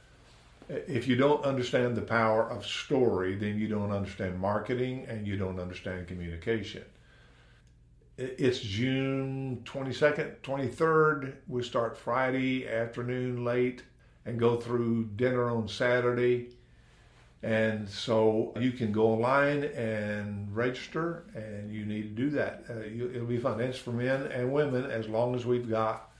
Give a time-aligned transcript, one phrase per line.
[0.68, 5.36] if you don't understand the power of story, then you don't understand marketing and you
[5.36, 6.84] don't understand communication
[8.22, 11.34] it's June 22nd, 23rd.
[11.48, 13.82] We start Friday afternoon late
[14.24, 16.50] and go through dinner on Saturday.
[17.42, 22.62] And so you can go online and register, and you need to do that.
[22.70, 23.60] Uh, you, it'll be fun.
[23.60, 26.12] It's for men and women as long as we've got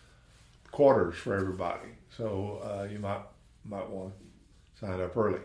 [0.73, 1.91] quarters for everybody.
[2.17, 3.23] So uh, you might
[3.65, 5.39] might want to sign up early.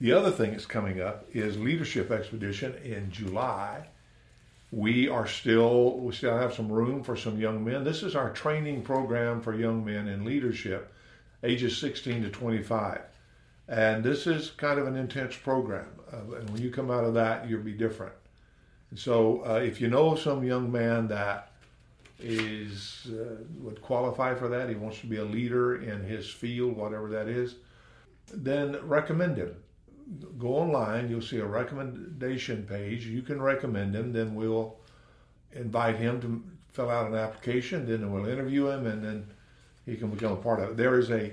[0.00, 3.88] The other thing that's coming up is Leadership Expedition in July
[4.76, 7.82] we are still we still have some room for some young men.
[7.82, 10.92] This is our training program for young men in leadership,
[11.42, 13.00] ages 16 to 25,
[13.68, 15.88] and this is kind of an intense program.
[16.12, 18.12] Uh, and when you come out of that, you'll be different.
[18.90, 21.52] And so, uh, if you know some young man that
[22.20, 26.76] is uh, would qualify for that, he wants to be a leader in his field,
[26.76, 27.54] whatever that is,
[28.30, 29.56] then recommend him
[30.38, 33.06] go online, you'll see a recommendation page.
[33.06, 34.76] You can recommend him, then we'll
[35.52, 39.26] invite him to fill out an application, then we'll interview him, and then
[39.84, 40.76] he can become a part of it.
[40.76, 41.32] There is a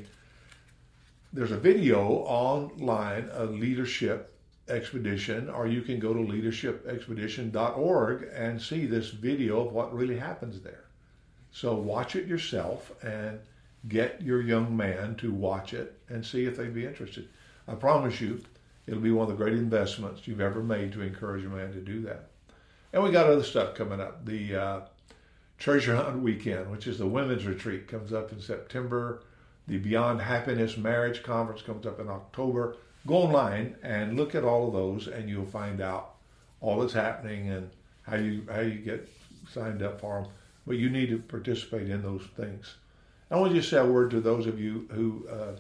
[1.34, 4.34] there's a video online, a leadership
[4.70, 10.62] expedition, or you can go to leadershipexpedition.org and see this video of what really happens
[10.62, 10.86] there.
[11.52, 13.40] So watch it yourself and
[13.88, 17.28] get your young man to watch it and see if they'd be interested.
[17.68, 18.42] I promise you,
[18.86, 21.80] It'll be one of the great investments you've ever made to encourage a man to
[21.80, 22.30] do that.
[22.92, 24.26] And we got other stuff coming up.
[24.26, 24.80] The uh,
[25.58, 29.24] Treasure Hunt Weekend, which is the women's retreat, comes up in September.
[29.68, 32.76] The Beyond Happiness Marriage Conference comes up in October.
[33.08, 36.16] Go online and look at all of those, and you'll find out
[36.60, 37.70] all that's happening and
[38.04, 39.10] how you how you get
[39.50, 40.32] signed up for them.
[40.68, 42.76] But you need to participate in those things.
[43.32, 45.56] I want to just say a word to those of you who uh,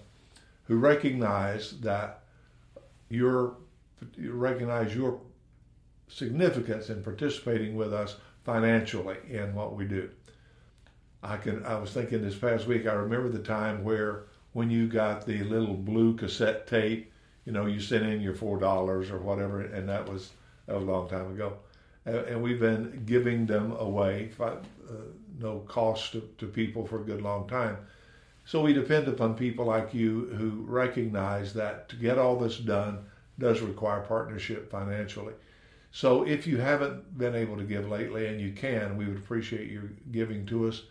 [0.68, 2.23] who recognize that
[3.14, 3.58] your
[4.18, 5.22] you recognize your
[6.08, 10.10] significance in participating with us financially in what we do.
[11.22, 14.88] I can I was thinking this past week I remember the time where when you
[14.88, 17.12] got the little blue cassette tape,
[17.46, 20.32] you know, you sent in your four dollars or whatever, and that was
[20.68, 21.58] that was a long time ago,
[22.06, 24.56] and we've been giving them away, uh,
[25.40, 27.78] no cost to, to people for a good long time.
[28.46, 33.06] So we depend upon people like you who recognize that to get all this done
[33.40, 35.34] does require partnership financially.
[35.92, 39.72] So if you haven't been able to give lately and you can, we would appreciate
[39.72, 40.84] your giving to us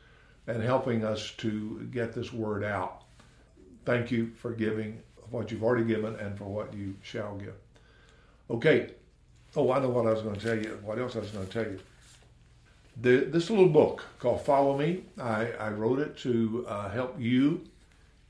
[0.46, 3.02] and helping us to get this word out.
[3.84, 7.54] Thank you for giving what you've already given and for what you shall give.
[8.50, 8.92] Okay.
[9.56, 10.78] Oh, I know what I was going to tell you.
[10.82, 11.80] What else I was going to tell you?
[13.00, 15.04] The, this little book called Follow Me.
[15.18, 17.62] I, I wrote it to uh, help you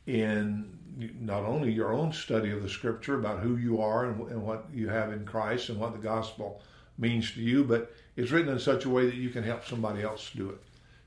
[0.07, 0.79] in
[1.21, 4.67] not only your own study of the Scripture about who you are and, and what
[4.73, 6.61] you have in Christ and what the gospel
[6.99, 10.03] means to you, but it's written in such a way that you can help somebody
[10.03, 10.61] else do it.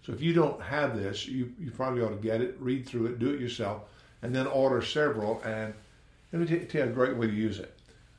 [0.06, 3.08] So if you don't have this, you, you probably ought to get it, read through
[3.08, 3.84] it, do it yourself,
[4.22, 5.42] and then order several.
[5.44, 5.74] And
[6.32, 7.78] let me tell you a great way to use it.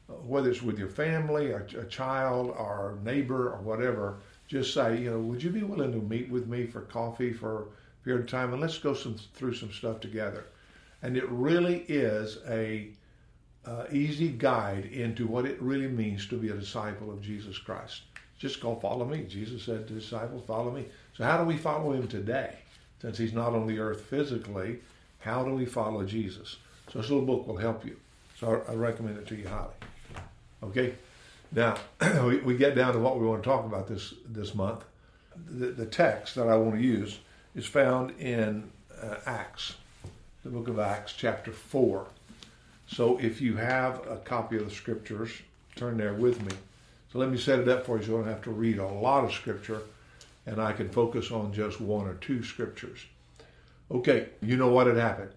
[0.09, 4.99] Whether it's with your family, or a child, or a neighbor, or whatever, just say,
[4.99, 7.65] you know, would you be willing to meet with me for coffee for a
[8.05, 10.45] period of time and let's go some, through some stuff together.
[11.03, 12.89] And it really is a
[13.67, 18.03] uh, easy guide into what it really means to be a disciple of Jesus Christ.
[18.39, 19.25] Just go follow me.
[19.25, 20.87] Jesus said to disciples, follow me.
[21.17, 22.57] So how do we follow him today?
[23.03, 24.79] Since he's not on the earth physically,
[25.19, 26.57] how do we follow Jesus?
[26.93, 27.97] So this little book will help you.
[28.39, 29.75] So I, I recommend it to you highly.
[30.63, 30.95] Okay?
[31.53, 31.77] Now,
[32.25, 34.85] we, get down to what we want to talk about this, this month.
[35.49, 37.19] The, the text that I want to use
[37.55, 38.71] is found in
[39.03, 39.77] uh, Acts,
[40.43, 42.07] the book of Acts, chapter 4.
[42.89, 45.31] So if you have a copy of the scriptures,
[45.75, 46.57] turn there with me.
[47.13, 48.87] So let me set it up for you so you don't have to read a
[48.87, 49.83] lot of scripture.
[50.47, 53.01] and I can focus on just one or two scriptures.
[53.91, 55.31] Okay, you know what had happened.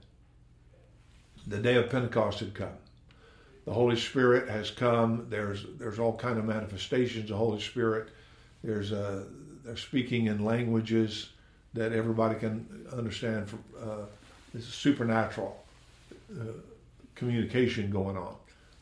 [1.47, 2.77] The day of Pentecost had come.
[3.69, 5.27] The Holy Spirit has come.
[5.29, 8.09] There's there's all kind of manifestations of the Holy Spirit.
[8.63, 9.25] There's uh,
[9.63, 11.29] they're speaking in languages
[11.75, 13.47] that everybody can understand.
[13.47, 14.05] From, uh,
[14.55, 15.63] this is supernatural
[16.35, 16.45] uh,
[17.13, 18.37] communication going on.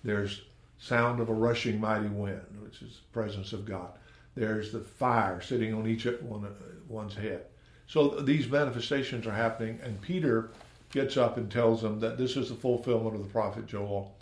[0.06, 0.44] There's
[0.80, 3.90] sound of a rushing mighty wind, which is the presence of God.
[4.36, 6.48] There's the fire sitting on each one,
[6.88, 7.42] one's head.
[7.88, 10.52] So these manifestations are happening, and Peter
[10.94, 14.14] gets up and tells them that this is the fulfillment of the prophet Joel,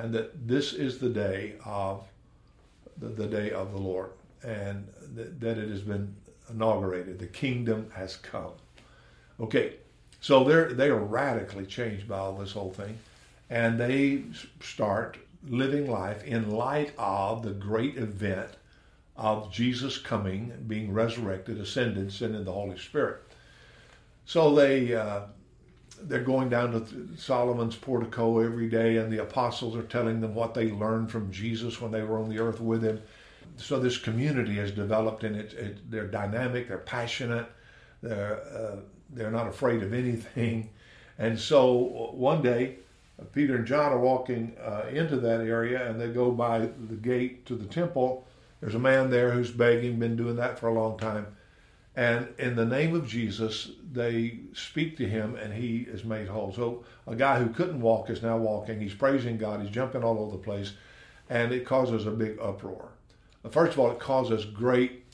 [0.00, 2.04] and that this is the day of
[2.98, 4.10] the, the day of the Lord,
[4.42, 6.14] and th- that it has been
[6.48, 7.18] inaugurated.
[7.18, 8.52] The kingdom has come.
[9.38, 9.74] Okay,
[10.20, 12.98] so they're they are radically changed by all this whole thing,
[13.48, 14.24] and they
[14.60, 15.18] start
[15.48, 18.50] living life in light of the great event
[19.16, 23.22] of Jesus coming, being resurrected, ascended, sending the Holy Spirit.
[24.24, 25.22] So they uh,
[26.02, 30.54] they're going down to Solomon's portico every day, and the apostles are telling them what
[30.54, 33.00] they learned from Jesus when they were on the earth with him.
[33.56, 37.46] So this community has developed, and it, it, they're dynamic, they're passionate,
[38.02, 38.76] they're uh,
[39.12, 40.70] they're not afraid of anything.
[41.18, 42.76] And so one day,
[43.34, 47.44] Peter and John are walking uh, into that area, and they go by the gate
[47.44, 48.26] to the temple.
[48.62, 51.26] There's a man there who's begging, been doing that for a long time.
[52.00, 56.50] And in the name of Jesus, they speak to him, and he is made whole.
[56.50, 58.80] So a guy who couldn't walk is now walking.
[58.80, 59.60] He's praising God.
[59.60, 60.72] He's jumping all over the place,
[61.28, 62.88] and it causes a big uproar.
[63.50, 65.04] First of all, it causes great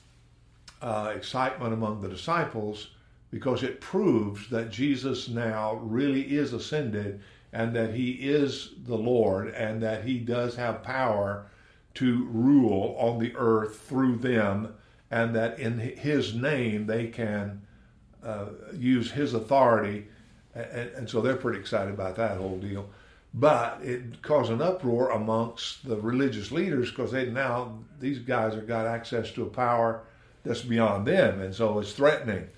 [0.80, 2.90] uh, excitement among the disciples
[3.32, 7.20] because it proves that Jesus now really is ascended
[7.52, 11.46] and that he is the Lord and that he does have power
[11.94, 14.72] to rule on the earth through them
[15.10, 17.62] and that in his name they can
[18.22, 20.08] uh, use his authority.
[20.54, 22.88] And, and, so they're pretty excited about that whole deal.
[23.34, 28.66] But it caused an uproar amongst the religious leaders because they now, these guys have
[28.66, 30.02] got access to a power
[30.44, 31.42] that's beyond them.
[31.42, 32.48] And so it's threatening.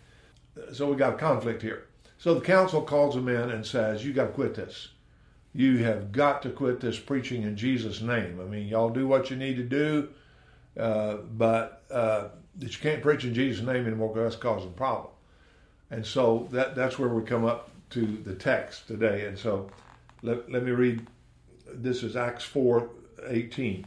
[0.72, 1.86] So we got a conflict here.
[2.18, 4.88] So the council calls them in and says, You got to quit this.
[5.52, 8.40] You have got to quit this preaching in Jesus' name.
[8.40, 10.08] I mean, y'all do what you need to do,
[10.78, 12.28] uh, but uh,
[12.60, 15.12] you can't preach in Jesus' name anymore because that's causing problem.
[15.90, 19.26] And so that, that's where we come up to the text today.
[19.26, 19.70] And so
[20.22, 21.06] let, let me read
[21.72, 22.90] this is Acts 4
[23.26, 23.86] 18.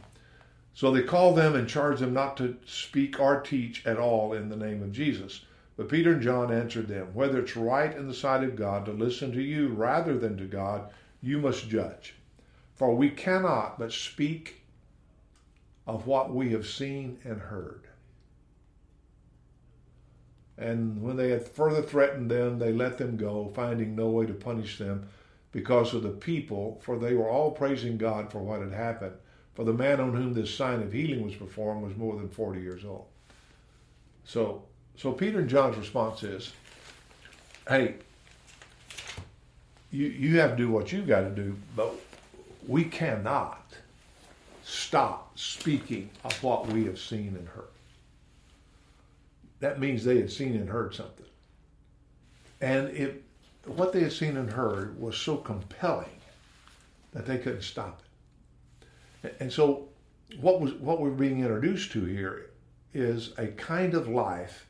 [0.74, 4.48] So they called them and charged them not to speak or teach at all in
[4.48, 5.44] the name of Jesus.
[5.76, 8.92] But Peter and John answered them, Whether it's right in the sight of God to
[8.92, 10.90] listen to you rather than to God,
[11.22, 12.14] you must judge.
[12.74, 14.62] For we cannot but speak
[15.86, 17.82] of what we have seen and heard.
[20.58, 24.34] And when they had further threatened them, they let them go, finding no way to
[24.34, 25.08] punish them
[25.50, 29.14] because of the people, for they were all praising God for what had happened.
[29.54, 32.60] For the man on whom this sign of healing was performed was more than 40
[32.60, 33.06] years old.
[34.24, 34.62] So,
[34.96, 36.52] so Peter and John's response is,
[37.68, 37.96] hey,
[39.90, 41.92] you, you have to do what you got to do, but
[42.66, 43.66] we cannot
[44.64, 47.71] stop speaking of what we have seen and heard.
[49.62, 51.26] That means they had seen and heard something.
[52.60, 53.22] And it,
[53.64, 56.20] what they had seen and heard was so compelling
[57.12, 58.02] that they couldn't stop
[59.22, 59.36] it.
[59.38, 59.86] And so
[60.40, 62.50] what was what we're being introduced to here
[62.92, 64.66] is a kind of life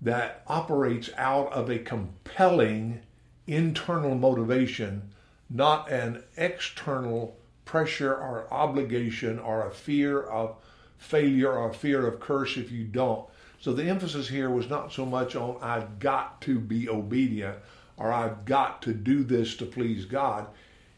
[0.00, 3.00] that operates out of a compelling
[3.46, 5.10] internal motivation,
[5.50, 10.56] not an external pressure or obligation or a fear of
[10.96, 13.26] failure or a fear of curse if you don't.
[13.60, 17.58] So the emphasis here was not so much on I've got to be obedient
[17.98, 20.46] or I've got to do this to please God.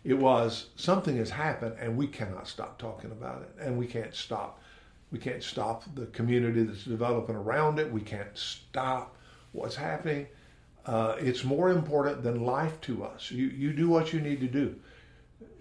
[0.04, 4.14] It was something has happened and we cannot stop talking about it and we can't
[4.14, 4.60] stop
[5.10, 7.92] we can't stop the community that's developing around it.
[7.92, 9.14] We can't stop
[9.52, 10.26] what's happening.
[10.86, 13.30] Uh, it's more important than life to us.
[13.30, 14.74] You, you do what you need to do.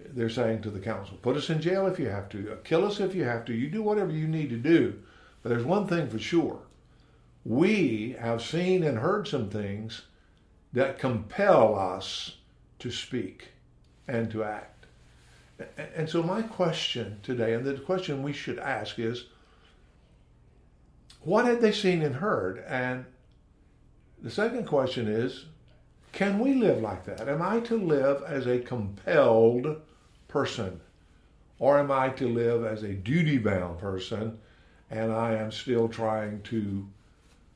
[0.06, 2.98] They're saying to the council, put us in jail if you have to, kill us
[2.98, 3.52] if you have to.
[3.52, 4.98] You do whatever you need to do.
[5.42, 6.60] But there's one thing for sure.
[7.44, 10.02] We have seen and heard some things
[10.72, 12.36] that compel us
[12.78, 13.48] to speak
[14.06, 14.86] and to act.
[15.94, 19.26] And so, my question today, and the question we should ask is
[21.20, 22.64] what had they seen and heard?
[22.66, 23.04] And
[24.20, 25.46] the second question is
[26.12, 27.28] can we live like that?
[27.28, 29.80] Am I to live as a compelled
[30.28, 30.80] person?
[31.58, 34.38] Or am I to live as a duty bound person
[34.90, 36.86] and I am still trying to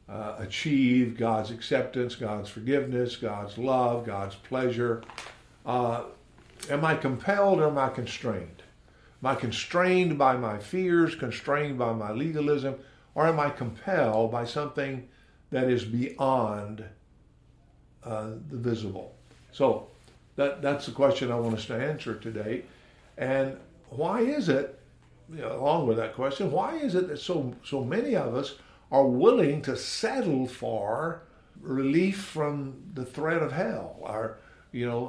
[0.09, 5.03] uh, achieve God's acceptance, God's forgiveness, God's love, God's pleasure.
[5.65, 6.05] Uh,
[6.71, 8.63] am I compelled or am I constrained?
[9.23, 12.77] Am I constrained by my fears, constrained by my legalism,
[13.15, 15.09] or am I compelled by something
[15.51, 16.85] that is beyond
[18.05, 19.17] uh, the visible?
[19.51, 19.89] So
[20.37, 22.63] that, that's the question I want us to answer today.
[23.19, 23.57] And
[23.89, 24.79] why is it,
[25.33, 28.57] you know, along with that question, why is it that so, so many of us
[28.91, 31.23] are willing to settle for
[31.61, 34.39] relief from the threat of hell, are
[34.73, 35.09] you know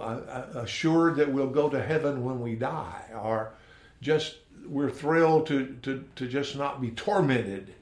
[0.56, 3.54] assured that we'll go to heaven when we die, or
[4.02, 7.74] just we're thrilled to, to, to just not be tormented,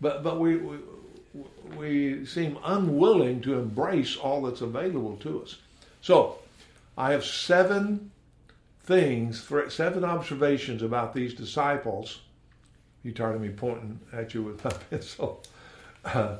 [0.00, 0.78] but but we, we
[1.76, 5.56] we seem unwilling to embrace all that's available to us.
[6.00, 6.38] So,
[6.96, 8.10] I have seven
[8.84, 12.20] things, seven observations about these disciples
[13.06, 15.42] you tired of me pointing at you with my pencil.
[16.04, 16.38] Uh,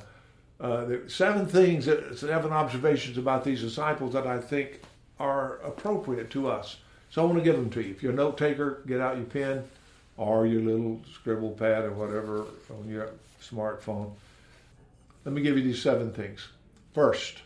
[0.58, 4.80] uh, there seven things, seven observations about these disciples that I think
[5.20, 6.76] are appropriate to us.
[7.10, 7.90] So I want to give them to you.
[7.90, 9.64] If you're a note taker, get out your pen
[10.16, 14.12] or your little scribble pad or whatever on your smartphone.
[15.24, 16.48] Let me give you these seven things.
[16.94, 17.42] First,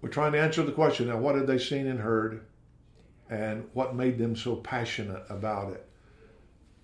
[0.00, 2.42] we're trying to answer the question now, what had they seen and heard?
[3.28, 5.86] And what made them so passionate about it?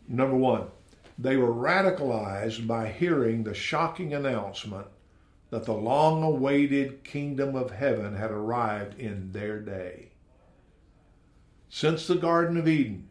[0.09, 0.69] Number one,
[1.19, 4.87] they were radicalized by hearing the shocking announcement
[5.50, 10.09] that the long awaited kingdom of heaven had arrived in their day.
[11.69, 13.09] Since the Garden of Eden,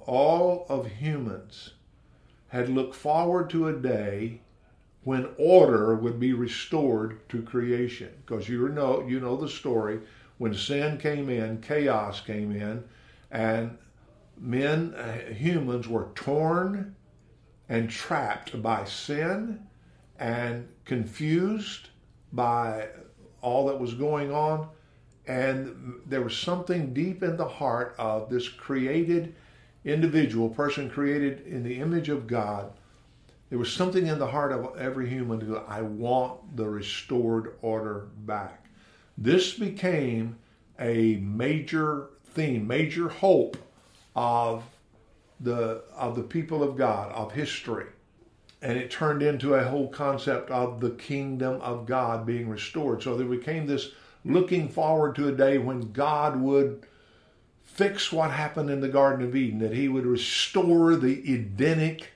[0.00, 1.70] all of humans
[2.48, 4.40] had looked forward to a day
[5.02, 8.10] when order would be restored to creation.
[8.24, 10.00] Because you know, you know the story.
[10.38, 12.84] When sin came in, chaos came in,
[13.30, 13.76] and
[14.38, 16.94] men, uh, humans, were torn
[17.68, 19.66] and trapped by sin
[20.18, 21.88] and confused
[22.32, 22.88] by
[23.40, 24.68] all that was going on.
[25.26, 29.34] And there was something deep in the heart of this created
[29.84, 32.72] individual, person created in the image of God.
[33.50, 37.54] There was something in the heart of every human to go, I want the restored
[37.62, 38.66] order back.
[39.16, 40.36] This became
[40.78, 43.56] a major theme, major hope
[44.14, 44.64] of
[45.40, 47.86] the of the people of God, of history.
[48.62, 53.02] And it turned into a whole concept of the kingdom of God being restored.
[53.02, 53.90] So there became this
[54.24, 56.86] looking forward to a day when God would
[57.62, 62.10] fix what happened in the Garden of Eden, that he would restore the Edenic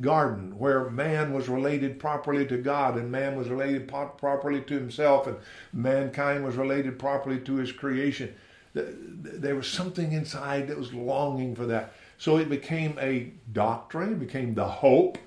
[0.00, 5.26] garden where man was related properly to God and man was related properly to himself
[5.26, 5.38] and
[5.72, 8.34] mankind was related properly to his creation
[8.74, 11.94] there was something inside that was longing for that.
[12.18, 15.18] So it became a doctrine, it became the hope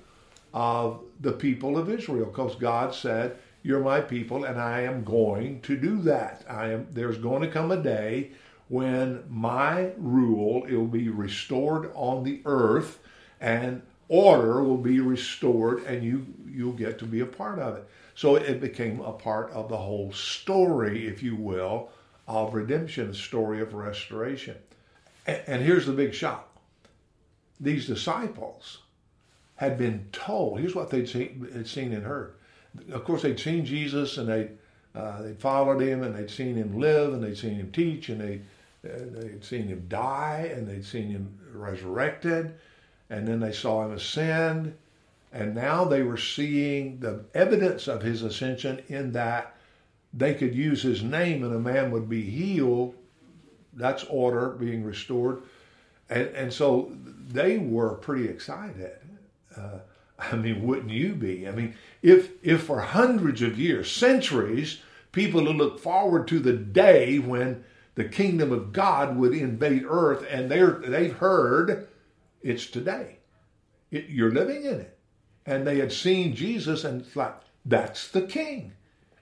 [0.52, 5.60] of the people of Israel, because God said, You're my people, and I am going
[5.62, 6.44] to do that.
[6.48, 8.32] I am there's going to come a day
[8.68, 12.98] when my rule will be restored on the earth
[13.40, 17.88] and order will be restored and you you'll get to be a part of it.
[18.14, 21.90] So it became a part of the whole story, if you will,
[22.28, 24.56] of redemption, a story of restoration.
[25.26, 26.44] And here's the big shock
[27.60, 28.78] these disciples
[29.56, 32.34] had been told, here's what they'd seen, had seen and heard.
[32.92, 34.50] Of course, they'd seen Jesus and they
[34.94, 38.20] uh, they'd followed him and they'd seen him live and they'd seen him teach and
[38.20, 38.40] they
[38.88, 42.54] uh, they'd seen him die and they'd seen him resurrected
[43.10, 44.74] and then they saw him ascend
[45.32, 49.54] and now they were seeing the evidence of his ascension in that
[50.18, 52.94] they could use his name and a man would be healed.
[53.72, 55.42] That's order being restored.
[56.10, 56.92] And, and so
[57.28, 58.96] they were pretty excited.
[59.56, 59.78] Uh,
[60.18, 61.46] I mean, wouldn't you be?
[61.46, 64.80] I mean, if, if for hundreds of years, centuries,
[65.12, 70.26] people had looked forward to the day when the kingdom of God would invade earth
[70.28, 71.88] and they're, they've heard
[72.42, 73.18] it's today.
[73.90, 74.98] It, you're living in it.
[75.46, 77.34] And they had seen Jesus and it's like,
[77.64, 78.72] that's the king.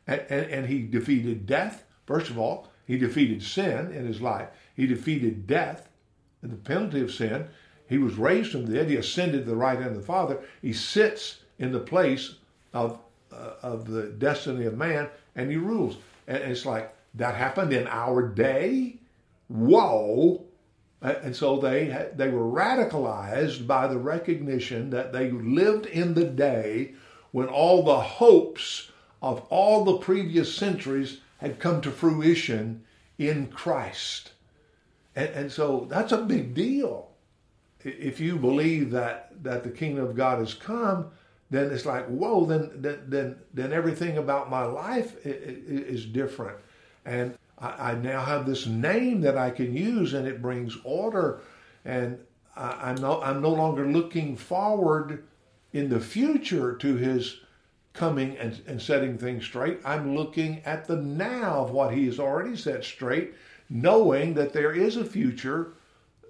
[0.07, 1.85] And, and, and he defeated death.
[2.07, 4.49] First of all, he defeated sin in his life.
[4.75, 5.89] He defeated death
[6.43, 7.49] and the penalty of sin.
[7.89, 8.91] He was raised from the dead.
[8.91, 10.39] He ascended to the right hand of the Father.
[10.63, 12.37] He sits in the place
[12.73, 12.99] of,
[13.33, 15.97] uh, of the destiny of man and he rules.
[16.27, 18.99] And it's like, that happened in our day?
[19.49, 20.45] Whoa!
[21.01, 26.95] And so they, they were radicalized by the recognition that they lived in the day
[27.33, 28.91] when all the hopes
[29.30, 32.83] of all the previous centuries had come to fruition
[33.18, 34.33] in Christ.
[35.14, 37.11] And, and so that's a big deal.
[37.85, 41.11] If you believe that, that the kingdom of God has come,
[41.50, 46.59] then it's like, whoa, then then then, then everything about my life is different,
[47.04, 51.40] and I, I now have this name that I can use, and it brings order,
[51.85, 52.18] and
[52.56, 55.23] I, I'm no I'm no longer looking forward
[55.73, 57.37] in the future to His
[57.97, 59.81] coming and, and setting things straight.
[59.85, 63.35] I'm looking at the now of what He has already set straight,
[63.69, 65.73] knowing that there is a future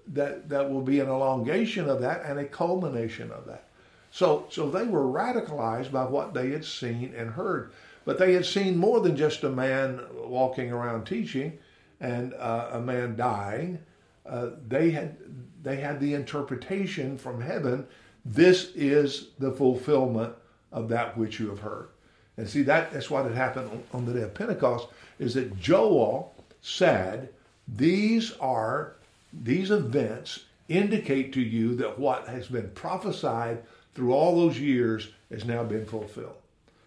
[0.07, 3.67] that that will be an elongation of that and a culmination of that.
[4.11, 7.71] So, so they were radicalized by what they had seen and heard.
[8.05, 11.59] But they had seen more than just a man walking around teaching
[11.99, 13.79] and uh, a man dying.
[14.25, 15.17] Uh, they had
[15.61, 17.85] they had the interpretation from heaven.
[18.23, 20.33] This is the fulfillment
[20.71, 21.89] of that which you have heard.
[22.37, 24.87] And see that that's what had happened on, on the day of Pentecost
[25.19, 27.29] is that Joel said,
[27.67, 28.93] "These are
[29.33, 33.63] these events indicate to you that what has been prophesied
[33.95, 36.35] through all those years has now been fulfilled.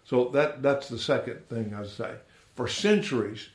[0.04, 2.14] So that, that's the second thing I say.
[2.54, 3.48] For centuries,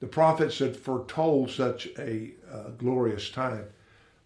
[0.00, 3.66] the prophets had foretold such a uh, glorious time.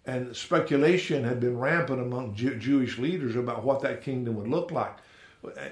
[0.04, 4.70] And speculation had been rampant among Jew- Jewish leaders about what that kingdom would look
[4.70, 4.96] like.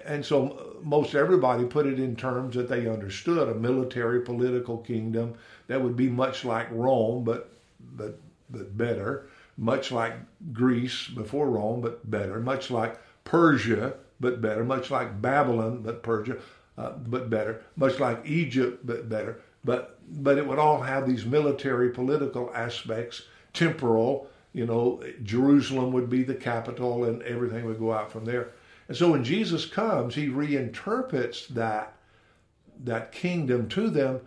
[0.04, 5.34] And so most everybody put it in terms that they understood a military political kingdom
[5.68, 7.52] that would be much like Rome, but,
[7.96, 8.18] but,
[8.50, 9.28] but better
[9.60, 10.14] much like
[10.54, 16.38] Greece before Rome, but better, much like Persia, but better, much like Babylon, but Persia,
[16.78, 19.40] uh, but better, much like Egypt, but better.
[19.62, 23.22] But but it would all have these military, political aspects,
[23.52, 24.28] temporal.
[24.54, 28.52] You know, Jerusalem would be the capital, and everything would go out from there.
[28.90, 31.92] And so when Jesus comes, he reinterprets that
[32.82, 34.20] that kingdom to them.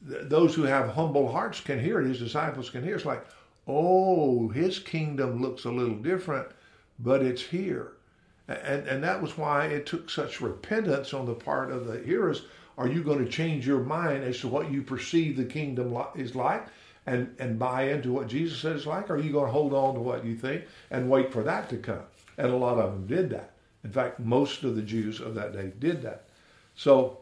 [0.00, 2.08] Those who have humble hearts can hear it.
[2.08, 2.96] His disciples can hear.
[2.96, 3.24] It's like,
[3.68, 6.48] oh, his kingdom looks a little different,
[6.98, 7.92] but it's here.
[8.48, 12.42] And, and that was why it took such repentance on the part of the hearers.
[12.76, 16.34] Are you going to change your mind as to what you perceive the kingdom is
[16.34, 16.66] like
[17.06, 19.10] and, and buy into what Jesus says like?
[19.10, 21.68] Or are you going to hold on to what you think and wait for that
[21.68, 22.02] to come?
[22.36, 23.51] And a lot of them did that.
[23.84, 26.24] In fact, most of the Jews of that day did that.
[26.74, 27.18] So,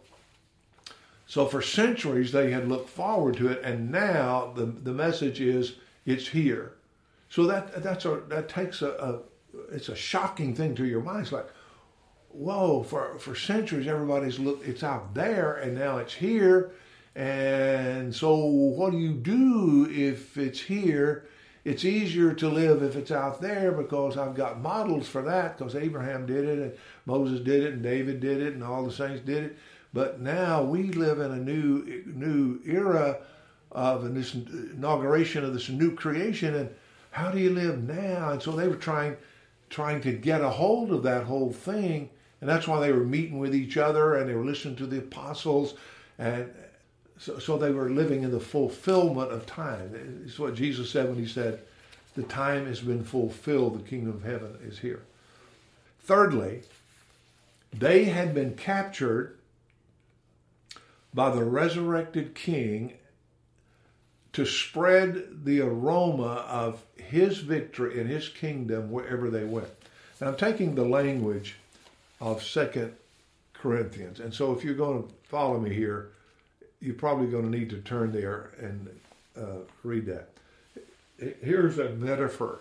[1.27, 5.77] so for centuries they had looked forward to it, and now the, the message is
[6.05, 6.75] it's here.
[7.29, 9.19] So that that's a that takes a, a
[9.73, 11.23] it's a shocking thing to your mind.
[11.23, 11.49] It's like,
[12.29, 16.73] whoa, for for centuries everybody's looked it's out there and now it's here.
[17.15, 21.29] And so what do you do if it's here?
[21.65, 25.75] It's easier to live if it's out there because I've got models for that because
[25.75, 26.73] Abraham did it and
[27.05, 29.59] Moses did it and David did it and all the saints did it.
[29.93, 33.19] But now we live in a new new era
[33.73, 36.71] of this inauguration of this new creation and
[37.13, 39.17] how do you live now and so they were trying
[39.69, 43.39] trying to get a hold of that whole thing and that's why they were meeting
[43.39, 45.75] with each other and they were listening to the apostles
[46.19, 46.51] and
[47.21, 51.19] so, so they were living in the fulfillment of time it's what jesus said when
[51.19, 51.61] he said
[52.17, 55.03] the time has been fulfilled the kingdom of heaven is here
[56.01, 56.63] thirdly
[57.73, 59.39] they had been captured
[61.15, 62.95] by the resurrected king
[64.33, 69.69] to spread the aroma of his victory in his kingdom wherever they went.
[70.21, 71.57] Now I'm taking the language
[72.21, 72.95] of Second
[73.53, 74.21] Corinthians.
[74.21, 76.11] And so if you're going to follow me here,
[76.81, 78.89] you're probably going to need to turn there and
[79.37, 80.31] uh, read that.
[81.43, 82.61] Here's a metaphor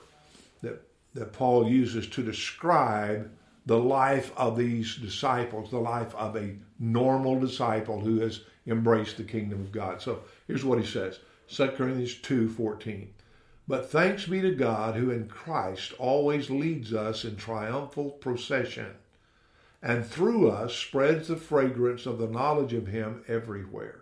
[0.62, 0.82] that,
[1.14, 3.32] that Paul uses to describe
[3.66, 9.24] the life of these disciples, the life of a normal disciple who has embraced the
[9.24, 10.02] kingdom of God.
[10.02, 13.08] So here's what he says 2 Corinthians 2:14.
[13.68, 18.96] But thanks be to God who in Christ always leads us in triumphal procession
[19.82, 24.02] and through us spreads the fragrance of the knowledge of him everywhere.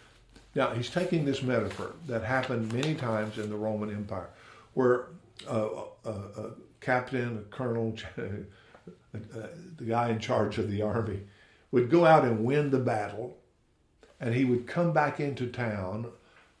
[0.53, 4.29] Now, he's taking this metaphor that happened many times in the Roman Empire,
[4.73, 5.07] where
[5.47, 5.67] a,
[6.05, 9.19] a, a captain, a colonel, uh,
[9.77, 11.21] the guy in charge of the army,
[11.71, 13.37] would go out and win the battle,
[14.19, 16.07] and he would come back into town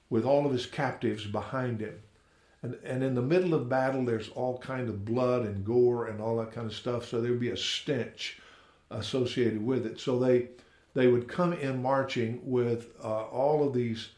[0.09, 1.99] with all of his captives behind him.
[2.63, 6.21] And, and in the middle of battle there's all kind of blood and gore and
[6.21, 8.39] all that kind of stuff so there would be a stench
[8.91, 9.99] associated with it.
[9.99, 10.49] So they
[10.93, 14.09] they would come in marching with uh, all of these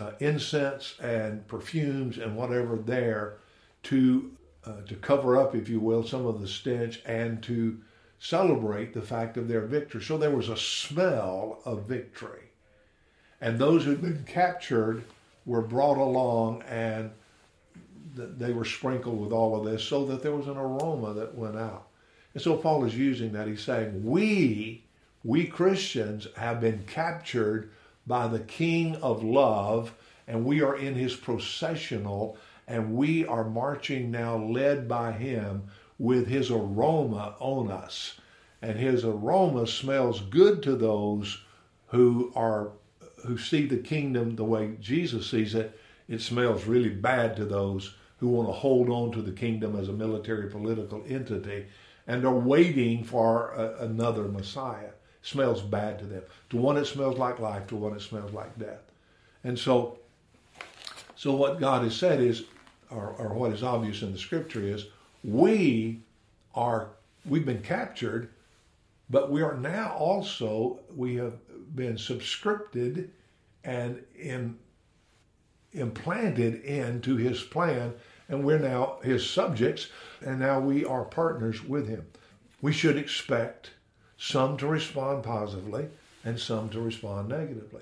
[0.00, 3.38] uh, incense and perfumes and whatever there
[3.84, 4.30] to
[4.64, 7.78] uh, to cover up, if you will, some of the stench and to
[8.18, 10.02] celebrate the fact of their victory.
[10.02, 12.50] So there was a smell of victory,
[13.40, 15.02] and those who'd been captured
[15.46, 17.10] were brought along and
[18.14, 21.56] they were sprinkled with all of this so that there was an aroma that went
[21.56, 21.86] out.
[22.34, 23.48] And so Paul is using that.
[23.48, 24.84] He's saying, We,
[25.22, 27.70] we Christians, have been captured
[28.06, 29.94] by the King of love,
[30.26, 35.64] and we are in his processional, and we are marching now led by him
[35.98, 38.18] with his aroma on us.
[38.62, 41.42] And his aroma smells good to those
[41.88, 42.72] who are
[43.26, 45.78] who see the kingdom the way Jesus sees it.
[46.08, 49.88] It smells really bad to those who want to hold on to the kingdom as
[49.88, 51.66] a military political entity
[52.06, 54.90] and are waiting for a, another Messiah.
[55.22, 56.22] Smells bad to them.
[56.50, 58.82] To one it smells like life, to one it smells like death.
[59.44, 59.98] And so,
[61.16, 62.44] so what God has said is,
[62.90, 64.86] or, or what is obvious in the scripture is,
[65.22, 66.00] we
[66.54, 66.88] are
[67.26, 68.30] we've been captured,
[69.10, 71.34] but we are now also we have
[71.76, 73.08] been subscripted
[73.62, 74.58] and in,
[75.72, 77.94] implanted into His plan
[78.30, 79.88] and we're now his subjects,
[80.24, 82.06] and now we are partners with him.
[82.62, 83.72] We should expect
[84.20, 85.88] some to respond positively
[86.24, 87.80] and some to respond negatively.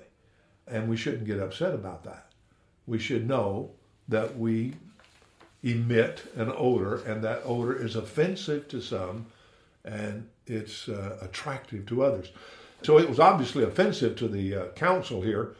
[0.65, 2.31] And we shouldn't get upset about that.
[2.87, 3.71] We should know
[4.07, 4.73] that we
[5.61, 9.25] emit an odor, and that odor is offensive to some
[9.83, 12.31] and it's uh, attractive to others.
[12.83, 15.55] So it was obviously offensive to the uh, council here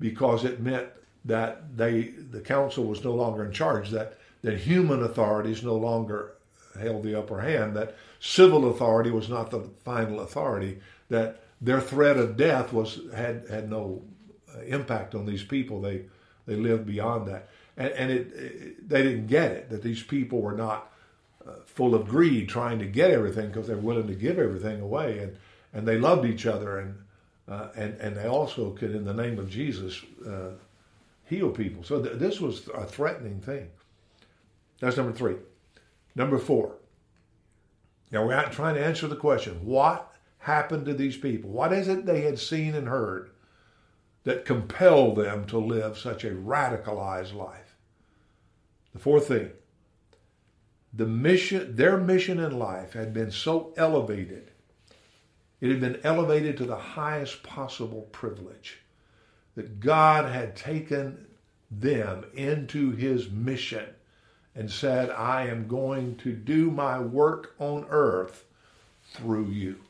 [0.00, 0.88] because it meant
[1.24, 6.34] that they the council was no longer in charge that that human authorities no longer
[6.78, 10.78] held the upper hand, that civil authority was not the final authority,
[11.10, 14.02] that their threat of death was had had no
[14.54, 15.82] uh, impact on these people.
[15.82, 16.06] They
[16.46, 20.40] they lived beyond that, and, and it, it, they didn't get it that these people
[20.40, 20.90] were not
[21.46, 25.18] uh, full of greed, trying to get everything because they're willing to give everything away,
[25.18, 25.36] and
[25.74, 26.94] and they loved each other, and
[27.46, 30.52] uh, and and they also could, in the name of Jesus, uh,
[31.26, 31.84] heal people.
[31.84, 33.68] So th- this was a threatening thing.
[34.80, 35.36] That's number three.
[36.14, 36.76] Number four.
[38.14, 41.50] Now we're trying to answer the question what happened to these people?
[41.50, 43.30] What is it they had seen and heard
[44.22, 47.76] that compelled them to live such a radicalized life?
[48.92, 49.50] The fourth thing
[50.92, 54.52] the mission, their mission in life had been so elevated,
[55.60, 58.78] it had been elevated to the highest possible privilege
[59.56, 61.26] that God had taken
[61.68, 63.93] them into his mission
[64.54, 68.44] and said, I am going to do my work on earth
[69.12, 69.80] through you.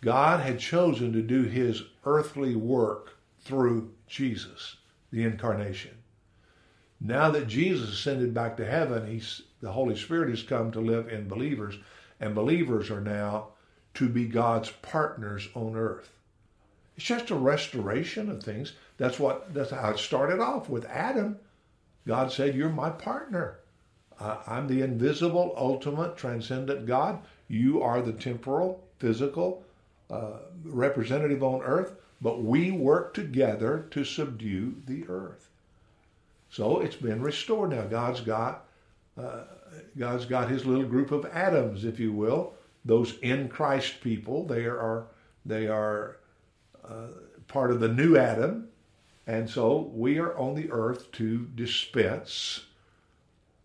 [0.00, 4.76] God had chosen to do his earthly work through Jesus,
[5.10, 5.96] the incarnation.
[7.00, 11.08] Now that Jesus ascended back to heaven, he's, the Holy Spirit has come to live
[11.08, 11.76] in believers,
[12.20, 13.48] and believers are now
[13.94, 16.10] to be God's partners on earth.
[16.96, 18.74] It's just a restoration of things.
[18.98, 21.38] That's what that's how it started off with Adam
[22.10, 23.60] God said, You're my partner.
[24.18, 27.20] Uh, I'm the invisible, ultimate, transcendent God.
[27.46, 29.62] You are the temporal, physical
[30.10, 35.50] uh, representative on earth, but we work together to subdue the earth.
[36.50, 37.82] So it's been restored now.
[37.82, 38.64] God's got
[39.16, 39.44] uh,
[39.96, 44.44] God's got His little group of Adams, if you will, those in Christ people.
[44.48, 45.06] They are
[45.46, 46.16] they are
[46.84, 47.06] uh,
[47.46, 48.66] part of the new Adam,
[49.26, 52.64] and so we are on the earth to dispense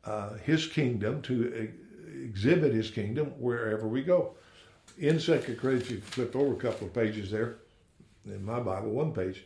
[0.03, 4.35] uh, his kingdom, to e- exhibit his kingdom wherever we go.
[4.97, 7.57] In Second Corinthians, you flip over a couple of pages there,
[8.25, 9.43] in my Bible, one page,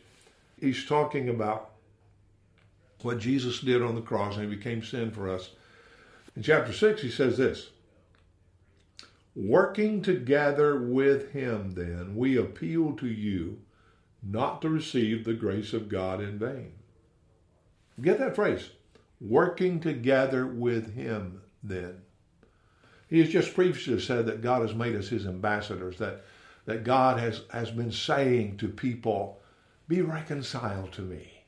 [0.58, 1.70] he's talking about
[3.02, 5.50] what Jesus did on the cross and he became sin for us.
[6.36, 7.70] In chapter 6, he says this
[9.34, 13.58] Working together with him, then, we appeal to you
[14.22, 16.72] not to receive the grace of God in vain.
[18.00, 18.70] Get that phrase.
[19.20, 22.02] Working together with Him, then.
[23.08, 26.24] He has just previously said that God has made us His ambassadors, that,
[26.64, 29.40] that God has, has been saying to people,
[29.88, 31.39] Be reconciled to me.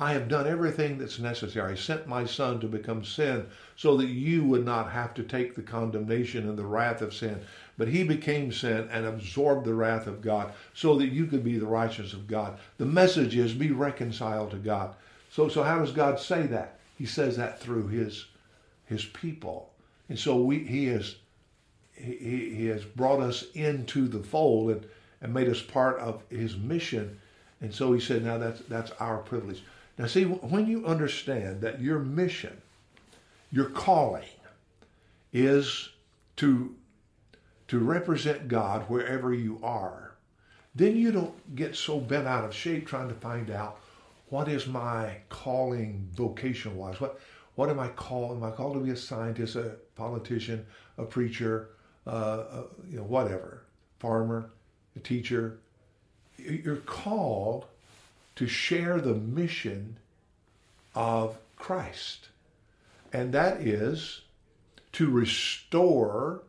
[0.00, 1.72] I have done everything that's necessary.
[1.72, 5.54] I sent my son to become sin so that you would not have to take
[5.54, 7.40] the condemnation and the wrath of sin.
[7.76, 11.58] But he became sin and absorbed the wrath of God so that you could be
[11.58, 12.58] the righteousness of God.
[12.78, 14.94] The message is be reconciled to God.
[15.30, 16.78] So, so how does God say that?
[16.96, 18.26] He says that through his,
[18.86, 19.70] his people.
[20.08, 21.16] And so we, he, has,
[21.94, 24.70] he, he has brought us into the fold.
[24.70, 24.86] And,
[25.20, 27.18] and made us part of his mission.
[27.60, 29.62] And so he said, now that's, that's our privilege.
[29.98, 32.62] Now, see, when you understand that your mission,
[33.50, 34.24] your calling,
[35.32, 35.90] is
[36.36, 36.74] to,
[37.66, 40.12] to represent God wherever you are,
[40.74, 43.80] then you don't get so bent out of shape trying to find out
[44.28, 47.00] what is my calling vocation wise.
[47.00, 47.18] What
[47.56, 48.36] what am I called?
[48.36, 50.64] Am I called to be a scientist, a politician,
[50.96, 51.70] a preacher,
[52.06, 52.10] uh,
[52.52, 53.64] a, you know, whatever,
[53.98, 54.50] farmer,
[54.94, 55.58] a teacher?
[56.36, 57.64] You're called
[58.38, 59.96] to share the mission
[60.94, 62.28] of Christ,
[63.12, 64.20] and that is
[64.92, 66.42] to restore.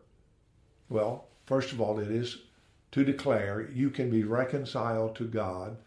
[0.87, 2.37] Well, first of all, it is
[2.91, 5.77] to declare you can be reconciled to God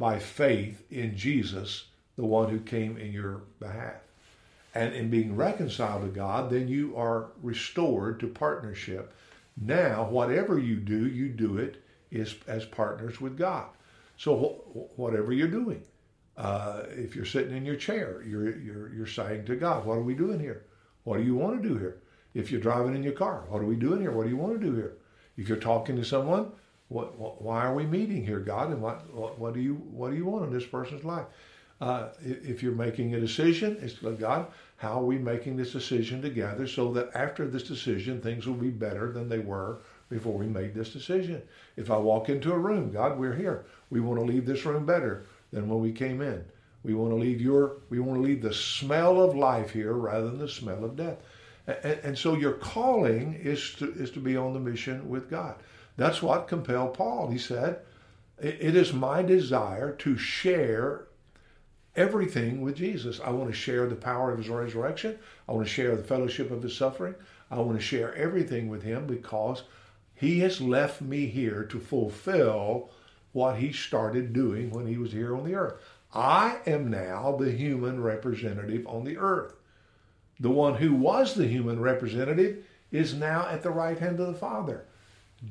[0.00, 1.84] by faith in Jesus,
[2.16, 4.00] the one who came in your behalf.
[4.74, 9.14] And in being reconciled to God, then you are restored to partnership.
[9.56, 13.66] Now, whatever you do, you do it is as partners with God.
[14.16, 15.82] So wh- whatever you're doing,
[16.36, 20.02] uh, if you're sitting in your chair, you're, you're, you're saying to God, what are
[20.02, 20.64] we doing here?
[21.04, 22.02] What do you want to do here?
[22.34, 24.10] If you're driving in your car, what are we doing here?
[24.10, 24.96] What do you want to do here?
[25.36, 26.52] If you're talking to someone,
[26.88, 28.70] what, what, why are we meeting here, God?
[28.70, 31.26] And what, what, what, do you what do you want in this person's life?
[31.80, 34.46] Uh, if you're making a decision, it's like God.
[34.76, 38.70] How are we making this decision together so that after this decision, things will be
[38.70, 41.42] better than they were before we made this decision?
[41.76, 43.66] If I walk into a room, God, we're here.
[43.90, 46.44] We want to leave this room better than when we came in.
[46.82, 47.78] We want to leave your.
[47.90, 51.18] We want to leave the smell of life here rather than the smell of death.
[51.66, 55.56] And, and so your calling is to is to be on the mission with God.
[55.96, 57.28] That's what compelled Paul.
[57.28, 57.80] He said,
[58.38, 61.06] It is my desire to share
[61.96, 63.20] everything with Jesus.
[63.24, 65.18] I want to share the power of his resurrection.
[65.48, 67.14] I want to share the fellowship of his suffering.
[67.50, 69.62] I want to share everything with him because
[70.16, 72.90] he has left me here to fulfill
[73.32, 75.74] what he started doing when he was here on the earth.
[76.12, 79.54] I am now the human representative on the earth.
[80.40, 84.34] The one who was the human representative is now at the right hand of the
[84.34, 84.86] Father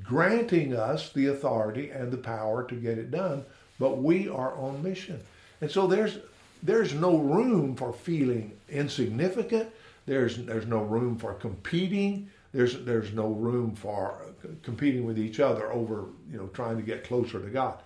[0.04, 3.45] granting us the authority and the power to get it done,
[3.80, 5.21] but we are on mission.
[5.62, 6.19] And so there's
[6.63, 9.69] there's no room for feeling insignificant.
[10.06, 12.30] There's there's no room for competing.
[12.56, 14.22] There's there's no room for
[14.63, 17.80] competing with each other over you know trying to get closer to God.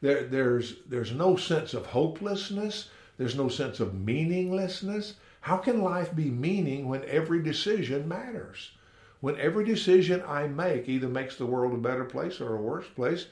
[0.00, 2.90] There there's there's no sense of hopelessness.
[3.18, 5.14] There's no sense of meaninglessness.
[5.40, 8.72] How can life be meaning when every decision matters?
[9.20, 12.86] when every decision I make either makes the world a better place or a worse
[12.94, 13.26] place,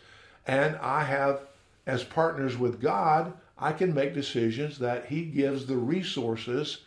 [0.46, 1.42] and I have,
[1.86, 6.78] as partners with God, I can make decisions that He gives the resources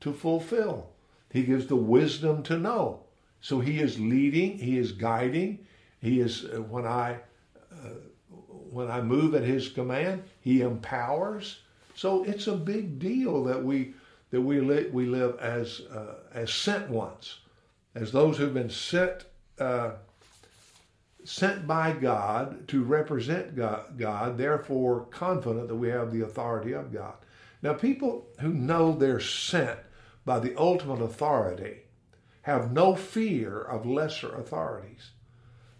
[0.00, 0.90] to fulfill.
[1.30, 3.00] He gives the wisdom to know.
[3.42, 5.66] So He is leading, He is guiding.
[6.00, 7.18] He is uh, when I
[7.70, 7.90] uh,
[8.70, 11.60] when I move at His command, He empowers.
[11.94, 13.92] So it's a big deal that we
[14.30, 17.40] that we li- we live as uh, as sent ones
[17.94, 19.26] as those who've been sent
[19.58, 19.90] uh,
[21.24, 26.92] sent by God to represent God, God, therefore confident that we have the authority of
[26.92, 27.14] God.
[27.62, 29.78] Now, people who know they're sent
[30.24, 31.82] by the ultimate authority
[32.42, 35.10] have no fear of lesser authorities.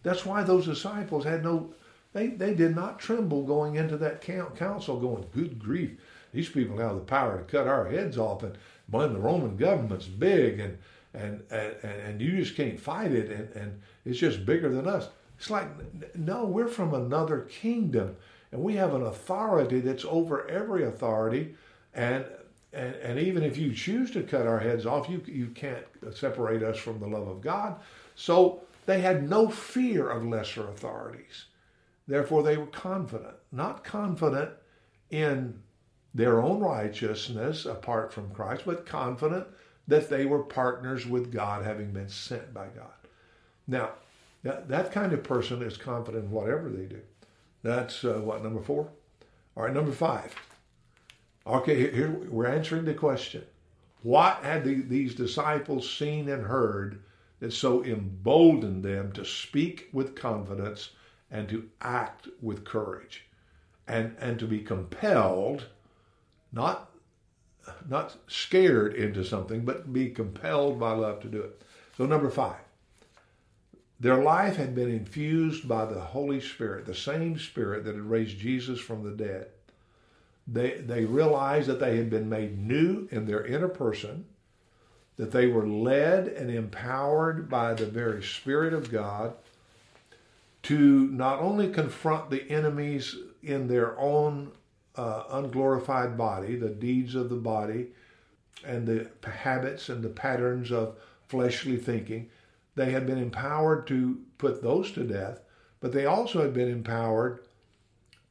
[0.03, 1.75] That's why those disciples had no,
[2.12, 5.92] they, they did not tremble going into that council, going, Good grief,
[6.33, 8.57] these people have the power to cut our heads off, and
[8.90, 10.79] when the Roman government's big, and
[11.14, 15.09] and, and, and you just can't fight it and, and it's just bigger than us.
[15.38, 15.68] It's like,
[16.16, 18.16] no, we're from another kingdom
[18.51, 21.55] and we have an authority that's over every authority.
[21.94, 22.25] And,
[22.72, 26.62] and, and even if you choose to cut our heads off, you, you can't separate
[26.62, 27.80] us from the love of God.
[28.14, 31.46] So they had no fear of lesser authorities.
[32.08, 34.50] Therefore, they were confident, not confident
[35.11, 35.61] in
[36.14, 39.46] their own righteousness apart from Christ, but confident
[39.88, 42.92] that they were partners with God, having been sent by God.
[43.66, 43.90] Now,
[44.42, 47.00] that, that kind of person is confident in whatever they do.
[47.62, 48.88] That's uh, what, number four?
[49.56, 50.35] All right, number five.
[51.46, 53.44] Okay, here we're answering the question.
[54.02, 57.02] What had the, these disciples seen and heard
[57.40, 60.90] that so emboldened them to speak with confidence
[61.31, 63.26] and to act with courage
[63.88, 65.66] and, and to be compelled,
[66.52, 66.88] not
[67.88, 71.62] not scared into something, but be compelled by love to do it.
[71.96, 72.61] So, number five,
[74.00, 78.38] their life had been infused by the Holy Spirit, the same Spirit that had raised
[78.38, 79.48] Jesus from the dead.
[80.46, 84.26] They, they realized that they had been made new in their inner person,
[85.16, 89.35] that they were led and empowered by the very Spirit of God
[90.64, 94.52] to not only confront the enemies in their own
[94.96, 97.88] uh, unglorified body, the deeds of the body,
[98.64, 102.28] and the habits and the patterns of fleshly thinking,
[102.74, 105.40] they had been empowered to put those to death,
[105.81, 107.40] but they also had been empowered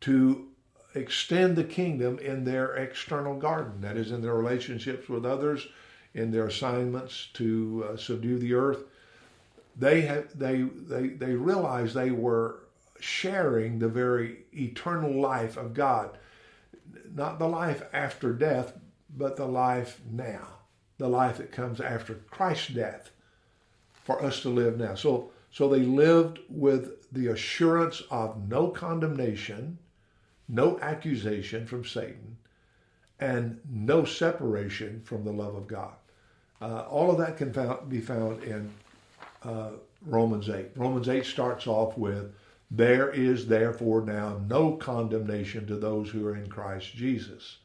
[0.01, 0.47] to
[0.93, 5.67] extend the kingdom in their external garden, that is, in their relationships with others,
[6.13, 8.83] in their assignments to uh, subdue the earth.
[9.77, 12.63] They, have, they, they, they realized they were
[12.99, 16.17] sharing the very eternal life of God.
[17.13, 18.73] Not the life after death,
[19.17, 20.47] but the life now,
[20.97, 23.11] the life that comes after Christ's death
[23.93, 24.95] for us to live now.
[24.95, 29.77] So, so they lived with the assurance of no condemnation
[30.51, 32.37] no accusation from Satan,
[33.19, 35.93] and no separation from the love of God.
[36.61, 38.69] Uh, all of that can found, be found in
[39.43, 39.71] uh,
[40.05, 40.71] Romans 8.
[40.75, 42.33] Romans 8 starts off with,
[42.69, 47.57] There is therefore now no condemnation to those who are in Christ Jesus.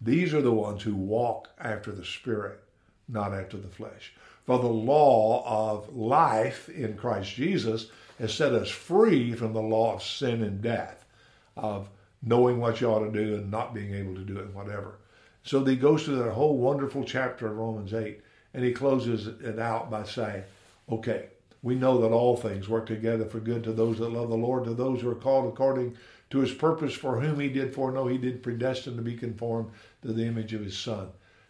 [0.00, 2.60] These are the ones who walk after the Spirit,
[3.08, 4.12] not after the flesh.
[4.44, 9.94] For the law of life in Christ Jesus has set us free from the law
[9.94, 11.04] of sin and death,
[11.56, 11.88] of
[12.26, 14.98] knowing what you ought to do and not being able to do it, whatever.
[15.44, 18.20] So he goes through that whole wonderful chapter of Romans 8,
[18.52, 20.42] and he closes it out by saying,
[20.90, 21.28] okay,
[21.62, 24.64] we know that all things work together for good to those that love the Lord,
[24.64, 25.96] to those who are called according
[26.30, 29.70] to his purpose, for whom he did foreknow, he did predestine to be conformed
[30.02, 31.08] to the image of his Son.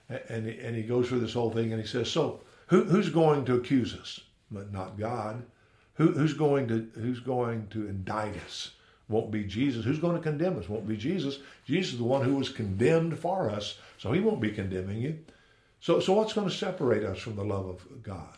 [0.09, 3.45] And, and he goes through this whole thing, and he says, so who, who's going
[3.47, 4.21] to accuse us?
[4.51, 5.43] But not God.
[5.95, 8.73] Who, who's going to who's going to indict us?
[9.09, 9.85] Won't be Jesus.
[9.85, 10.69] Who's going to condemn us?
[10.69, 11.39] Won't be Jesus.
[11.65, 15.19] Jesus is the one who was condemned for us, so he won't be condemning you.
[15.81, 18.37] So, so what's going to separate us from the love of God?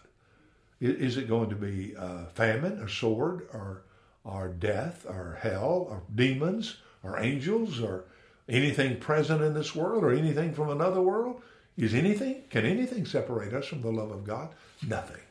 [0.81, 3.83] Is it going to be uh, famine or sword or,
[4.25, 8.05] or death or hell or demons or angels or
[8.49, 11.41] anything present in this world or anything from another world?
[11.77, 14.51] Is anything, can anything separate us from the love of God?
[14.87, 15.23] Nothing.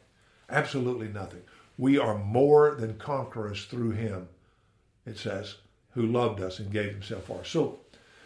[0.50, 1.44] Absolutely nothing.
[1.78, 4.28] We are more than conquerors through him
[5.08, 5.56] it says,
[5.92, 7.50] who loved us and gave himself for us.
[7.50, 7.80] So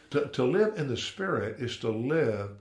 [0.10, 2.52] to, to live in the Spirit is to live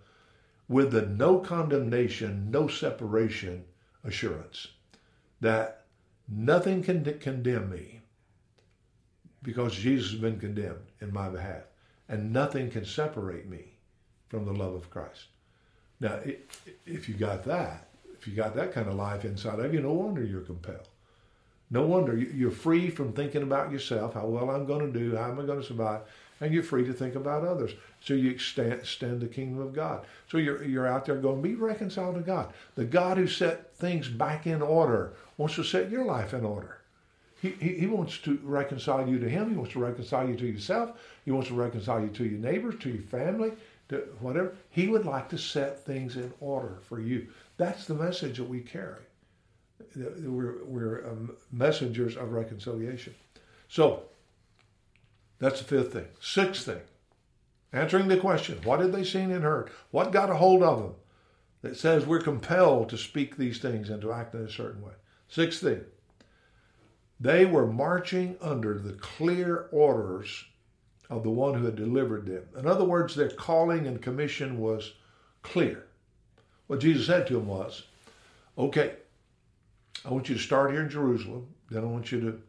[0.68, 3.64] with the no condemnation, no separation
[4.04, 4.68] assurance
[5.40, 5.85] that
[6.28, 8.00] nothing can condemn me
[9.42, 11.62] because Jesus has been condemned in my behalf,
[12.11, 13.72] and nothing can separate me
[14.28, 15.28] from the love of Christ.
[15.98, 16.20] Now,
[16.87, 19.92] if you got that, if you got that kind of life inside of you, no
[19.92, 20.89] wonder you're compelled.
[21.70, 25.30] No wonder you're free from thinking about yourself, how well I'm going to do, how
[25.30, 26.00] am I going to survive,
[26.40, 27.72] and you're free to think about others.
[28.00, 30.04] So you extend, extend the kingdom of God.
[30.28, 32.52] So you're, you're out there going, be reconciled to God.
[32.74, 36.78] The God who set things back in order wants to set your life in order.
[37.40, 39.50] He, he, he wants to reconcile you to Him.
[39.50, 40.98] He wants to reconcile you to yourself.
[41.24, 43.52] He wants to reconcile you to your neighbors, to your family,
[43.90, 44.54] to whatever.
[44.70, 47.28] He would like to set things in order for you.
[47.59, 49.02] That's the message that we carry
[49.96, 53.14] we're, we're um, messengers of reconciliation.
[53.68, 54.05] So,
[55.38, 56.09] that's the fifth thing.
[56.20, 56.83] Sixth thing,
[57.72, 59.70] answering the question what did they see and heard?
[59.90, 60.94] What got a hold of them
[61.62, 64.92] that says we're compelled to speak these things and to act in a certain way?
[65.29, 65.85] Sixth thing,
[67.18, 70.44] they were marching under the clear orders
[71.09, 72.44] of the one who had delivered them.
[72.57, 74.92] In other words, their calling and commission was
[75.42, 75.87] clear.
[76.66, 77.85] What Jesus said to them was,
[78.57, 78.94] okay,
[80.05, 81.46] I want you to start here in Jerusalem.
[81.70, 82.40] Then I want you to,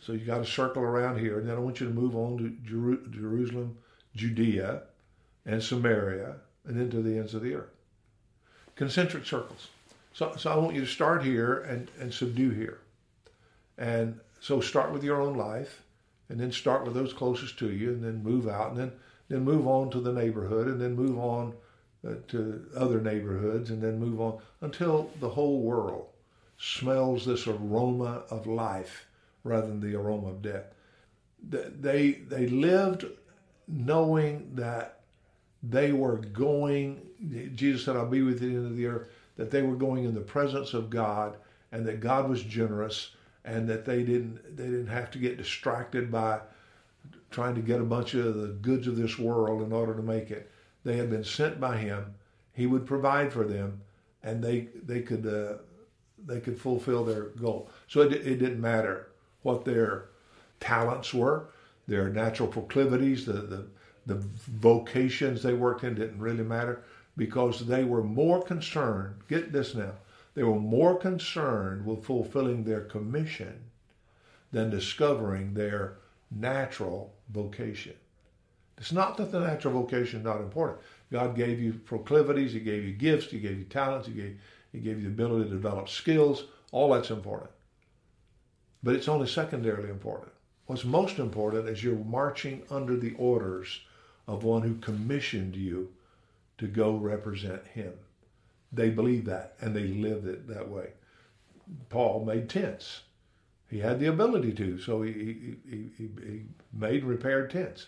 [0.00, 1.38] so you got to circle around here.
[1.38, 3.76] And then I want you to move on to Jeru- Jerusalem,
[4.14, 4.82] Judea,
[5.46, 7.74] and Samaria, and then to the ends of the earth.
[8.76, 9.68] Concentric circles.
[10.12, 12.78] So, so I want you to start here and, and subdue here.
[13.76, 15.82] And so start with your own life,
[16.28, 18.92] and then start with those closest to you, and then move out, and then,
[19.28, 21.54] then move on to the neighborhood, and then move on
[22.06, 26.06] uh, to other neighborhoods, and then move on until the whole world
[26.58, 29.06] smells this aroma of life
[29.44, 30.64] rather than the aroma of death.
[31.42, 33.06] They, they lived
[33.68, 35.00] knowing that
[35.62, 37.00] they were going,
[37.54, 39.76] Jesus said, I'll be with you to the end of the earth, that they were
[39.76, 41.36] going in the presence of God
[41.70, 43.10] and that God was generous
[43.44, 46.40] and that they didn't, they didn't have to get distracted by
[47.30, 50.30] trying to get a bunch of the goods of this world in order to make
[50.30, 50.50] it.
[50.84, 52.14] They had been sent by Him.
[52.52, 53.80] He would provide for them,
[54.22, 55.62] and they they could uh,
[56.26, 57.70] they could fulfill their goal.
[57.88, 59.08] So it, it didn't matter
[59.42, 60.06] what their
[60.60, 61.48] talents were,
[61.86, 63.66] their natural proclivities, the, the,
[64.06, 64.16] the
[64.46, 66.82] vocations they worked in didn't really matter
[67.16, 69.92] because they were more concerned, get this now,
[70.34, 73.58] they were more concerned with fulfilling their commission
[74.52, 75.96] than discovering their
[76.30, 77.94] natural vocation.
[78.78, 80.78] It's not that the natural vocation is not important.
[81.10, 84.38] God gave you proclivities, He gave you gifts, He gave you talents, He gave,
[84.78, 86.44] he gave you the ability to develop skills.
[86.70, 87.50] All that's important.
[88.82, 90.30] But it's only secondarily important.
[90.66, 93.80] What's most important is you're marching under the orders
[94.28, 95.92] of one who commissioned you
[96.58, 97.92] to go represent Him.
[98.72, 100.90] They believe that and they lived it that way.
[101.88, 103.02] Paul made tents.
[103.68, 107.86] He had the ability to, so he, he, he, he made and repaired tents.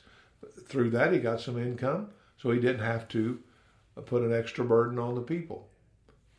[0.66, 3.38] Through that, he got some income, so he didn't have to
[4.06, 5.68] put an extra burden on the people.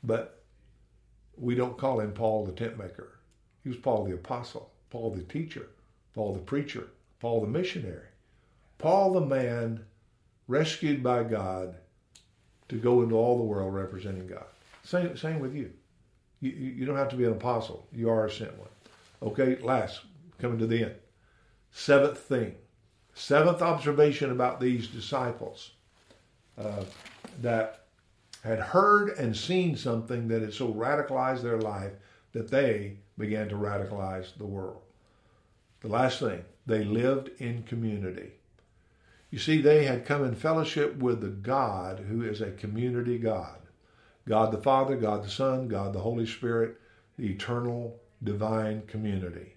[0.03, 0.40] But
[1.41, 3.17] we don't call him Paul the tent maker.
[3.63, 5.67] He was Paul the apostle, Paul the teacher,
[6.13, 6.89] Paul the preacher,
[7.19, 8.07] Paul the missionary,
[8.77, 9.83] Paul the man
[10.47, 11.75] rescued by God
[12.69, 14.45] to go into all the world representing God.
[14.83, 15.71] Same, same with you.
[16.39, 16.51] you.
[16.51, 17.87] You don't have to be an apostle.
[17.91, 18.69] You are a sent one.
[19.23, 20.01] Okay, last,
[20.39, 20.95] coming to the end.
[21.71, 22.55] Seventh thing,
[23.13, 25.71] seventh observation about these disciples
[26.57, 26.83] uh,
[27.41, 27.80] that
[28.43, 31.93] had heard and seen something that had so radicalized their life
[32.33, 34.81] that they began to radicalize the world.
[35.81, 38.31] The last thing, they lived in community.
[39.29, 43.61] You see, they had come in fellowship with the God who is a community God
[44.27, 46.79] God the Father, God the Son, God the Holy Spirit,
[47.17, 49.55] the eternal divine community.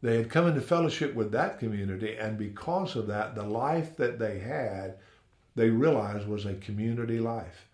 [0.00, 4.18] They had come into fellowship with that community, and because of that, the life that
[4.18, 4.96] they had,
[5.54, 7.68] they realized was a community life.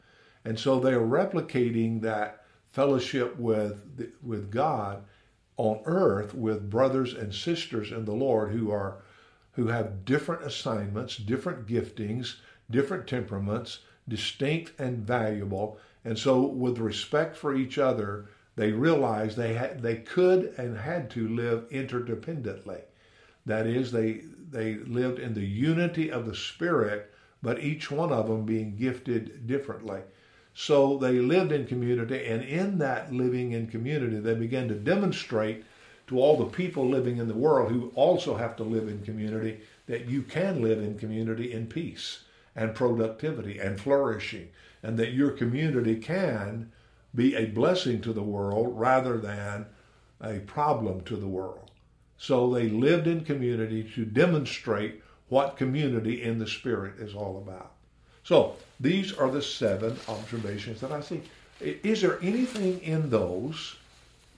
[0.44, 5.04] And so they are replicating that fellowship with, with God
[5.56, 9.02] on earth with brothers and sisters in the Lord who are
[9.52, 12.36] who have different assignments, different giftings,
[12.70, 15.78] different temperaments, distinct and valuable.
[16.04, 21.10] And so with respect for each other, they realized they had they could and had
[21.10, 22.82] to live interdependently.
[23.46, 27.12] That is, they they lived in the unity of the Spirit,
[27.42, 30.02] but each one of them being gifted differently.
[30.60, 35.64] So they lived in community, and in that living in community, they began to demonstrate
[36.08, 39.60] to all the people living in the world who also have to live in community
[39.86, 42.24] that you can live in community in peace
[42.56, 44.48] and productivity and flourishing,
[44.82, 46.72] and that your community can
[47.14, 49.64] be a blessing to the world rather than
[50.20, 51.70] a problem to the world.
[52.16, 57.74] So they lived in community to demonstrate what community in the Spirit is all about.
[58.24, 61.22] So these are the seven observations that I see.
[61.60, 63.76] Is there anything in those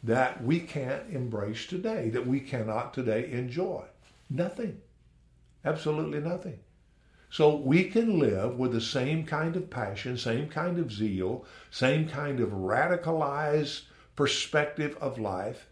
[0.03, 3.85] that we can't embrace today, that we cannot today enjoy?
[4.31, 4.81] Nothing.
[5.65, 6.59] Absolutely nothing.
[7.29, 12.09] So we can live with the same kind of passion, same kind of zeal, same
[12.09, 13.83] kind of radicalized
[14.17, 15.67] perspective of life,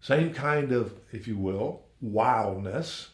[0.00, 3.10] same kind of, if you will, wildness,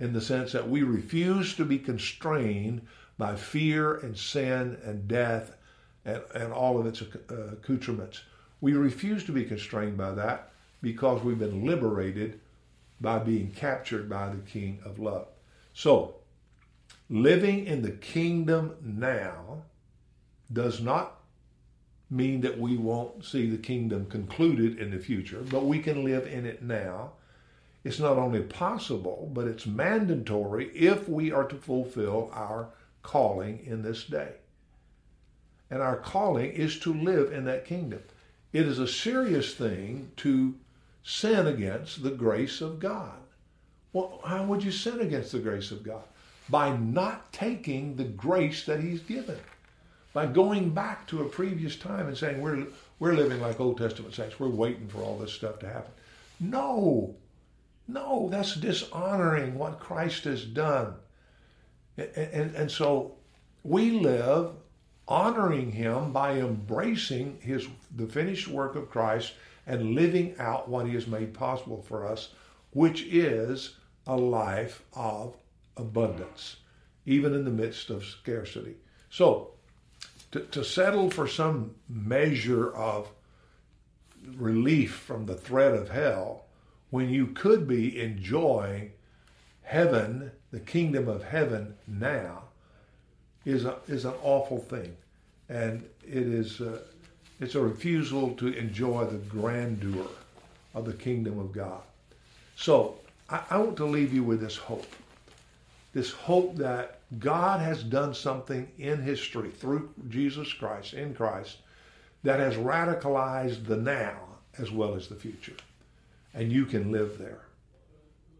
[0.00, 2.86] in the sense that we refuse to be constrained
[3.18, 5.56] by fear and sin and death
[6.04, 8.22] and, and all of its uh, accoutrements.
[8.60, 10.50] We refuse to be constrained by that
[10.80, 12.40] because we've been liberated
[13.00, 15.26] by being captured by the King of Love.
[15.72, 16.16] So,
[17.10, 19.62] living in the kingdom now
[20.52, 21.20] does not
[22.10, 26.26] mean that we won't see the kingdom concluded in the future, but we can live
[26.26, 27.12] in it now.
[27.82, 32.68] It's not only possible, but it's mandatory if we are to fulfill our
[33.04, 34.32] calling in this day.
[35.70, 38.02] And our calling is to live in that kingdom.
[38.52, 40.54] It is a serious thing to
[41.04, 43.14] sin against the grace of God.
[43.92, 46.02] Well, how would you sin against the grace of God?
[46.48, 49.38] By not taking the grace that He's given.
[50.12, 52.66] By going back to a previous time and saying, we're,
[52.98, 54.38] we're living like Old Testament saints.
[54.38, 55.92] We're waiting for all this stuff to happen.
[56.40, 57.14] No,
[57.86, 60.94] no, that's dishonoring what Christ has done.
[61.96, 63.14] And, and, so
[63.62, 64.50] we live
[65.06, 69.34] honoring him by embracing his the finished work of Christ
[69.66, 72.30] and living out what he has made possible for us,
[72.72, 73.76] which is
[74.06, 75.36] a life of
[75.76, 76.56] abundance,
[77.06, 78.74] even in the midst of scarcity.
[79.10, 79.50] So,
[80.32, 83.08] to, to settle for some measure of
[84.36, 86.46] relief from the threat of hell
[86.90, 88.92] when you could be enjoying
[89.62, 92.44] heaven the kingdom of heaven now
[93.44, 94.96] is a, is an awful thing,
[95.48, 96.78] and it is uh,
[97.40, 100.06] it's a refusal to enjoy the grandeur
[100.72, 101.82] of the kingdom of God.
[102.54, 102.94] So
[103.28, 104.86] I, I want to leave you with this hope,
[105.92, 111.58] this hope that God has done something in history through Jesus Christ in Christ
[112.22, 114.20] that has radicalized the now
[114.58, 115.56] as well as the future.
[116.34, 117.40] and you can live there.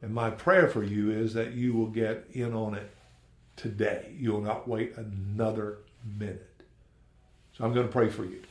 [0.04, 2.90] And my prayer for you is that you will get in on it
[3.56, 4.12] today.
[4.14, 5.78] You'll not wait another
[6.18, 6.60] minute.
[7.56, 8.42] So I'm going to pray for you.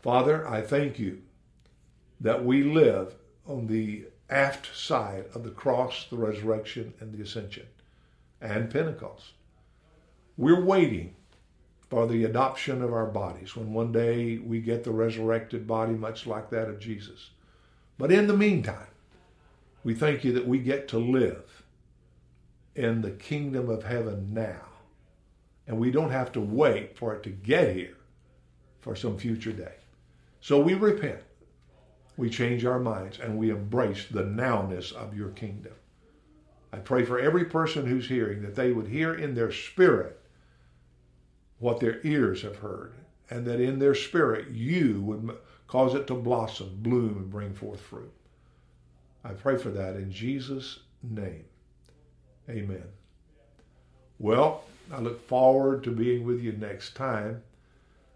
[0.00, 1.20] Father, I thank you
[2.18, 3.14] that we live
[3.46, 7.66] on the aft side of the cross, the resurrection, and the ascension,
[8.40, 9.32] and Pentecost.
[10.38, 11.14] We're waiting
[11.90, 16.26] for the adoption of our bodies when one day we get the resurrected body, much
[16.26, 17.32] like that of Jesus.
[17.98, 18.86] But in the meantime,
[19.82, 21.62] we thank you that we get to live
[22.74, 24.62] in the kingdom of heaven now.
[25.66, 27.96] And we don't have to wait for it to get here
[28.80, 29.74] for some future day.
[30.40, 31.20] So we repent,
[32.16, 35.74] we change our minds, and we embrace the nowness of your kingdom.
[36.72, 40.20] I pray for every person who's hearing that they would hear in their spirit
[41.58, 42.94] what their ears have heard,
[43.28, 47.80] and that in their spirit you would cause it to blossom, bloom, and bring forth
[47.80, 48.12] fruit.
[49.24, 51.44] I pray for that in Jesus' name.
[52.48, 52.84] Amen.
[54.18, 57.42] Well, I look forward to being with you next time.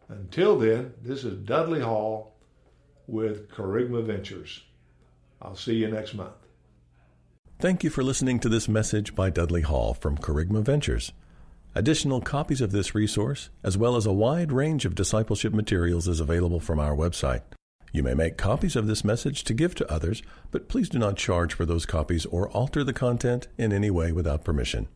[0.08, 2.34] Until then, this is Dudley Hall
[3.06, 4.62] with Kerygma Ventures.
[5.40, 6.34] I'll see you next month.
[7.58, 11.12] Thank you for listening to this message by Dudley Hall from Kerygma Ventures.
[11.74, 16.20] Additional copies of this resource, as well as a wide range of discipleship materials, is
[16.20, 17.42] available from our website.
[17.94, 20.20] You may make copies of this message to give to others,
[20.50, 24.10] but please do not charge for those copies or alter the content in any way
[24.10, 24.88] without permission.